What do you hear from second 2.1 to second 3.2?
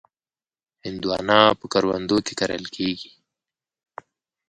کې کرل کېږي.